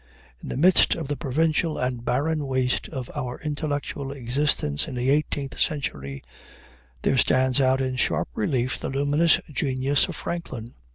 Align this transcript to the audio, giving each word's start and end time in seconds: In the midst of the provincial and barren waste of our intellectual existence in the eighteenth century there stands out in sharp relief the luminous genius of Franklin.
In 0.41 0.49
the 0.49 0.57
midst 0.57 0.95
of 0.95 1.09
the 1.09 1.15
provincial 1.15 1.77
and 1.77 2.03
barren 2.03 2.47
waste 2.47 2.89
of 2.89 3.11
our 3.15 3.39
intellectual 3.39 4.11
existence 4.11 4.87
in 4.87 4.95
the 4.95 5.11
eighteenth 5.11 5.59
century 5.59 6.23
there 7.03 7.19
stands 7.19 7.61
out 7.61 7.81
in 7.81 7.97
sharp 7.97 8.29
relief 8.33 8.79
the 8.79 8.89
luminous 8.89 9.39
genius 9.53 10.07
of 10.07 10.15
Franklin. 10.15 10.73